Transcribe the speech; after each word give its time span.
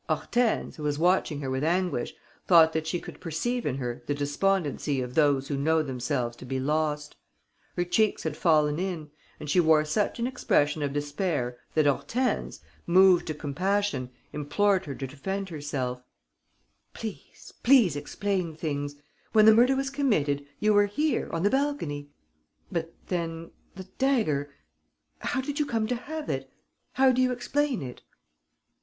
Hortense, 0.09 0.77
who 0.77 0.81
was 0.81 0.97
watching 0.97 1.41
her 1.41 1.49
with 1.51 1.63
anguish, 1.63 2.15
thought 2.47 2.73
that 2.73 2.87
she 2.87 2.99
could 2.99 3.21
perceive 3.21 3.67
in 3.67 3.75
her 3.77 4.01
the 4.07 4.15
despondency 4.15 4.99
of 4.99 5.13
those 5.13 5.47
who 5.47 5.55
know 5.55 5.83
themselves 5.83 6.35
to 6.37 6.45
be 6.45 6.59
lost. 6.59 7.15
Her 7.75 7.83
cheeks 7.83 8.23
had 8.23 8.35
fallen 8.35 8.79
in 8.79 9.11
and 9.39 9.47
she 9.47 9.59
wore 9.59 9.85
such 9.85 10.17
an 10.17 10.25
expression 10.25 10.81
of 10.81 10.91
despair 10.91 11.59
that 11.75 11.85
Hortense, 11.85 12.61
moved 12.87 13.27
to 13.27 13.35
compassion, 13.35 14.09
implored 14.33 14.85
her 14.85 14.95
to 14.95 15.05
defend 15.05 15.49
herself: 15.49 16.01
"Please, 16.95 17.53
please, 17.61 17.95
explain 17.95 18.55
things. 18.55 18.95
When 19.33 19.45
the 19.45 19.53
murder 19.53 19.75
was 19.75 19.91
committed, 19.91 20.43
you 20.59 20.73
were 20.73 20.87
here, 20.87 21.29
on 21.31 21.43
the 21.43 21.51
balcony.... 21.51 22.09
But 22.71 22.91
then 23.05 23.51
the 23.75 23.83
dagger... 23.99 24.51
how 25.19 25.41
did 25.41 25.59
you 25.59 25.65
come 25.67 25.85
to 25.85 25.95
have 25.95 26.27
it...? 26.27 26.49
How 26.93 27.11
do 27.11 27.21
you 27.21 27.31
explain 27.31 27.83
it?..." 27.83 28.01